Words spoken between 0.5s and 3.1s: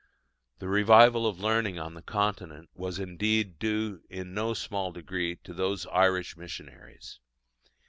The revival of learning on the Continent was